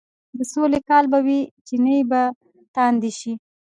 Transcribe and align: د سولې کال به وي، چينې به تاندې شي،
د 0.37 0.39
سولې 0.51 0.79
کال 0.89 1.05
به 1.11 1.19
وي، 1.25 1.39
چينې 1.67 1.97
به 2.09 2.21
تاندې 2.75 3.09
شي، 3.19 3.33